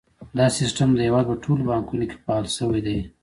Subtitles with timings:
[0.37, 2.97] دا سیستم د هیواد په ټولو بانکونو کې فعال شوی دی۔